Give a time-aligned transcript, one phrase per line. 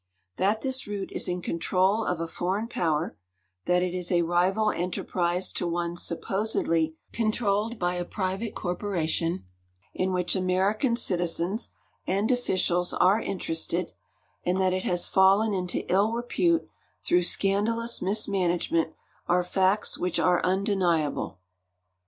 [0.37, 3.15] That this route is in control of a foreign power;
[3.65, 9.45] that it is a rival enterprise to one supposedly controlled by a private corpo ration
[9.93, 11.69] in which American citizens
[12.07, 13.93] and officials are interested,
[14.43, 16.67] and that it has fallen into ill repute
[17.03, 18.95] through scandalous mismanage ment
[19.27, 21.37] are facts which are undeniable.